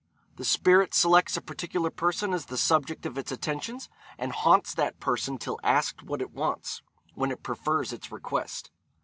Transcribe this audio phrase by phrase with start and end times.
[0.37, 4.99] The spirit selects a particular person as the subject of its attentions, and haunts that
[4.99, 6.81] person till asked what it wants,
[7.13, 8.71] when it prefers its request.